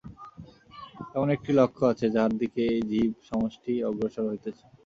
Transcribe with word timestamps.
এমন 1.15 1.27
একটি 1.35 1.51
লক্ষ্য 1.59 1.83
আছে, 1.91 2.05
যাহার 2.15 2.33
দিকে 2.41 2.61
এই 2.73 2.81
জীব-সমষ্টি 2.91 3.73
অগ্রসর 3.89 4.25
হইতেছে। 4.31 4.63